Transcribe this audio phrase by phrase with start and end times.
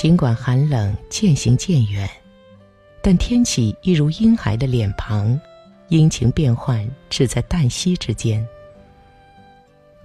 [0.00, 2.08] 尽管寒冷渐行渐远，
[3.02, 5.38] 但天气一如婴孩的脸庞，
[5.88, 8.42] 阴晴变幻只在旦夕之间。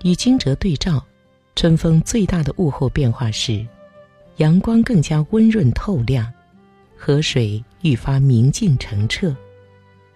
[0.03, 1.01] 与惊蛰对照，
[1.55, 3.65] 春风最大的物候变化是，
[4.35, 6.29] 阳光更加温润透亮，
[6.97, 9.33] 河水愈发明净澄澈，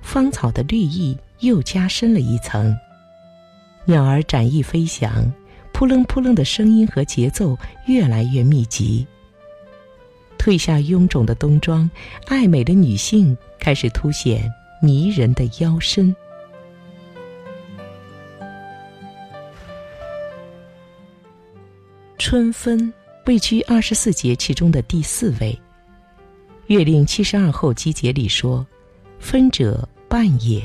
[0.02, 2.76] 芳草的绿意又加深了一层。
[3.86, 5.32] 鸟儿展翼飞翔，
[5.72, 9.08] 扑棱扑棱的声音和节奏越来越密集。
[10.40, 11.88] 褪下臃肿的冬装，
[12.26, 16.16] 爱美的女性开始凸显迷人的腰身。
[22.18, 22.92] 春分
[23.26, 25.52] 位居二十四节气中的第四位。
[26.74, 28.66] 《月令七十二候集解》里说
[29.20, 30.62] ：“分者半也，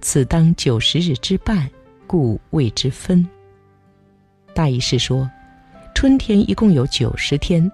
[0.00, 1.68] 此当九十日之半，
[2.06, 3.26] 故谓之分。”
[4.54, 5.28] 大意是说，
[5.94, 7.70] 春天一共有九十天，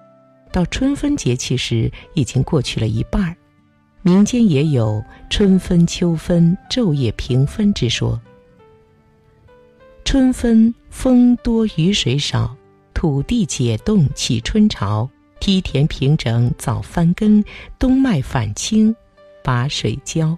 [0.51, 3.35] 到春分节气时已经过去了一半儿。
[4.01, 8.19] 民间也有春分、秋分、昼夜平分之说。
[10.03, 12.55] 春分风多雨水少。
[12.93, 17.43] 土地解冻起春潮，梯田平整早翻耕，
[17.79, 18.95] 冬麦返青，
[19.43, 20.37] 把水浇。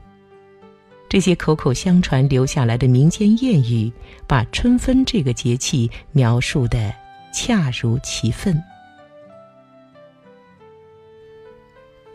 [1.09, 3.91] 这些口口相传留下来的民间谚语，
[4.25, 6.94] 把春分这个节气描述的
[7.34, 8.58] 恰如其分。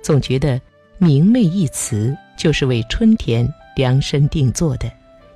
[0.09, 0.59] 总觉得
[0.97, 4.91] “明媚”一词就是为春天量身定做的，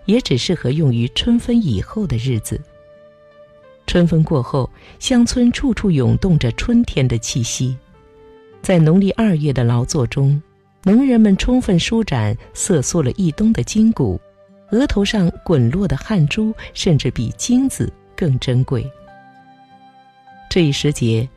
[0.06, 2.58] 也只适合用于春分以后的日子。
[3.86, 7.76] 春分过后，乡村处处涌动着春天的气息。
[8.62, 10.42] 在农历二月的劳作中，
[10.84, 14.18] 农人们充分舒展瑟缩了一冬的筋骨，
[14.70, 18.90] 额头上滚落的汗珠甚至比金子更珍贵。
[20.48, 21.28] 这一时节，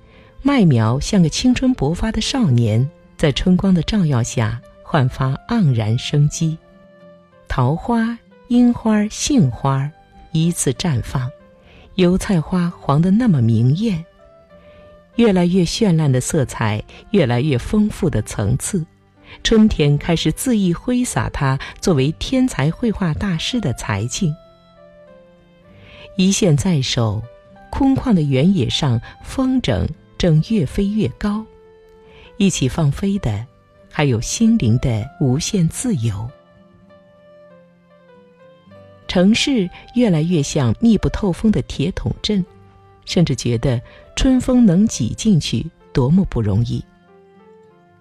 [0.42, 6.58] 麦苗像个青春勃发的少年，在春光的照耀下焕发盎然生机。
[7.48, 8.18] 桃花、
[8.50, 9.90] 樱花、杏花
[10.32, 11.30] 依次绽放。
[11.96, 14.04] 油菜花黄得那么明艳，
[15.16, 18.86] 越来越绚烂的色彩，越来越丰富的层次，
[19.44, 24.36] 春天开始恣意挥洒它作为天才绘画大师的才境。
[26.18, 27.24] 一线在手，
[27.70, 29.88] 空旷的原野上，风筝
[30.18, 31.46] 正越飞越高，
[32.38, 33.46] 一起放飞的，
[33.92, 36.30] 还有心灵的无限自由。
[39.08, 42.44] 城市越来越像密不透风的铁桶阵，
[43.06, 43.82] 甚至觉得
[44.16, 46.84] 春风能挤进去多么不容易。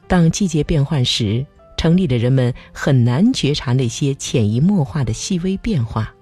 [0.09, 1.47] 当季节变换时，
[1.77, 6.13] 城里的人们很难觉察那些潜移默化的细微变化，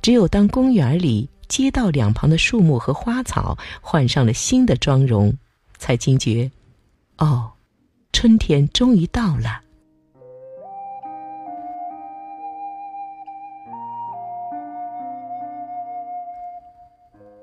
[0.00, 5.36] 只有当公园里、街道两旁的树木和花草换上了新的妆容，
[5.76, 6.50] 才惊觉：
[7.20, 7.52] 哦，
[8.12, 9.60] 春天终于到了。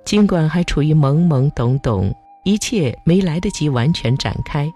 [0.04, 4.68] 尽管还处于懵懵懂懂，一切没来得及完全展开，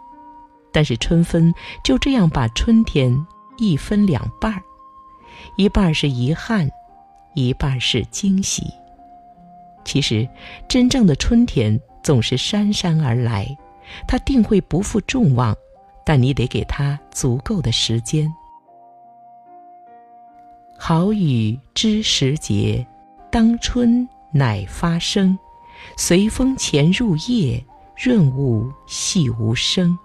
[0.72, 1.52] 但是春分
[1.84, 3.12] 就这样把春天
[3.58, 4.62] 一分两半儿，
[5.56, 6.70] 一半是遗憾，
[7.34, 8.72] 一半是惊喜。
[9.84, 10.30] 其实，
[10.68, 13.48] 真正的春天总是姗姗而来，
[14.08, 15.56] 它定会不负众望，
[16.06, 18.32] 但你得给它足够的时间。
[20.78, 22.86] 好雨知时节，
[23.32, 24.08] 当春。
[24.34, 25.38] 乃发生，
[25.98, 27.62] 随风潜入夜，
[27.98, 30.00] 润物细无声。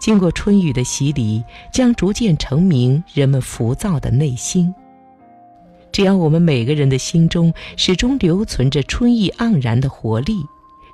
[0.00, 4.74] 经过春雨的洗礼，将逐渐成明人们浮躁的内心。
[5.92, 10.42] 只要我们每个人的心中始终留存着春意盎然的活力，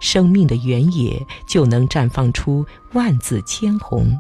[0.04, 4.16] 生命的原野就能绽放出万紫千红。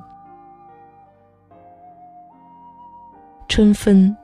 [3.48, 4.16] 春分。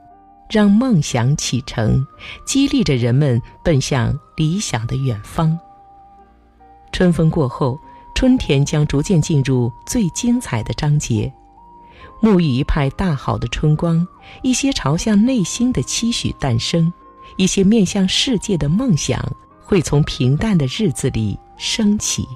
[0.53, 2.05] 让梦想启程，
[2.45, 5.57] 激励着人们奔向理想的远方。
[6.91, 7.79] 春风过后，
[8.13, 11.31] 春天将逐渐进入最精彩的章节。
[12.21, 14.05] 沐浴一派大好的春光，
[14.41, 16.91] 一些朝向内心的期许诞生，
[17.37, 19.25] 一些面向世界的梦想
[19.63, 22.27] 会从平淡的日子里升起。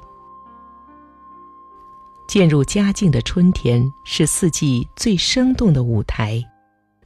[2.27, 6.39] 渐入佳境的春天是四季最生动的舞台。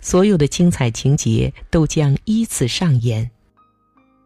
[0.01, 3.31] 所有的精彩情节都将依次上演，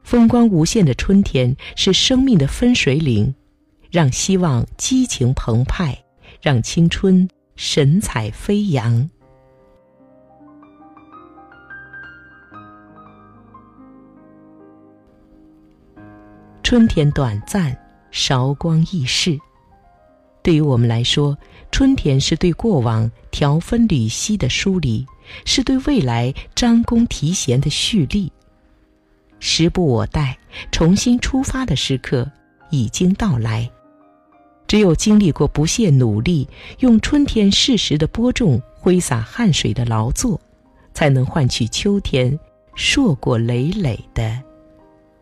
[0.03, 3.33] 风光无限的春天是生命的分水岭，
[3.91, 6.03] 让希望激情澎湃，
[6.41, 9.07] 让青春神采飞扬。
[16.61, 17.75] 春天短暂，
[18.13, 19.39] 韶光易逝，
[20.43, 21.35] 对于我们来说，
[21.71, 25.03] 春天是对过往条分缕析的梳理，
[25.45, 28.31] 是对未来张弓提弦的蓄力。
[29.39, 30.37] 时不我待，
[30.71, 32.31] 重新出发的时刻
[32.69, 33.67] 已经到来。
[34.67, 36.47] 只有经历过不懈努力，
[36.81, 40.39] 用春天适时的播种、挥洒汗水的劳作，
[40.93, 42.39] 才能换取秋天
[42.75, 44.39] 硕果累累的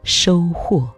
[0.04, 0.90] 收获。